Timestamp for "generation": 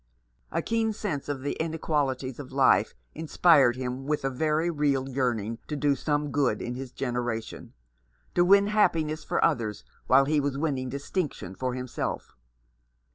6.91-7.73